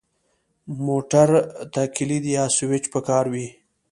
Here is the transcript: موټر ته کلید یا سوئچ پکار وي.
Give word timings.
موټر 0.85 1.29
ته 1.73 1.81
کلید 1.95 2.23
یا 2.35 2.43
سوئچ 2.57 2.83
پکار 2.93 3.25
وي. 3.33 3.47